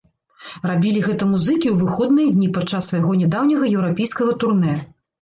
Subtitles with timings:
[0.69, 4.73] Рабілі гэта музыкі ў выходныя дні падчас свайго нядаўняга еўрапейскага турнэ.